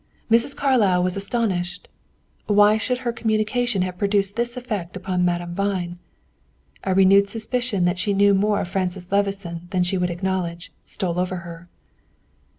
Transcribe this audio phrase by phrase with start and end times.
[0.31, 0.55] Mrs.
[0.55, 1.87] Carlyle was astonished.
[2.47, 5.99] Why should her communication have produced this effect upon Madame Vine?
[6.83, 11.19] A renewed suspicion that she knew more of Francis Levison than she would acknowledge, stole
[11.19, 11.69] over her.